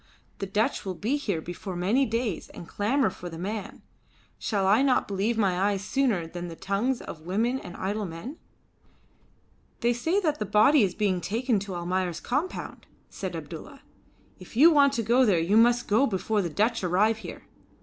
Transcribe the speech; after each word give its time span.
The 0.39 0.47
Dutch 0.47 0.83
will 0.83 0.95
be 0.95 1.15
here 1.15 1.41
before 1.41 1.75
many 1.75 2.07
days 2.07 2.49
and 2.55 2.67
clamour 2.67 3.11
for 3.11 3.29
the 3.29 3.37
man. 3.37 3.83
Shall 4.39 4.65
I 4.65 4.81
not 4.81 5.07
believe 5.07 5.37
my 5.37 5.61
eyes 5.69 5.83
sooner 5.85 6.25
than 6.25 6.47
the 6.47 6.55
tongues 6.55 7.01
of 7.03 7.21
women 7.27 7.59
and 7.59 7.77
idle 7.77 8.05
men?" 8.07 8.37
"They 9.81 9.93
say 9.93 10.19
that 10.21 10.39
the 10.39 10.45
body 10.45 10.81
is 10.81 10.95
being 10.95 11.21
taken 11.21 11.59
to 11.59 11.75
Almayer's 11.75 12.19
compound," 12.19 12.87
said 13.11 13.35
Abdulla. 13.35 13.83
"If 14.39 14.57
you 14.57 14.71
want 14.71 14.93
to 14.93 15.03
go 15.03 15.23
there 15.23 15.37
you 15.37 15.55
must 15.55 15.87
go 15.87 16.07
before 16.07 16.41
the 16.41 16.49
Dutch 16.49 16.83
arrive 16.83 17.17
here. 17.17 17.43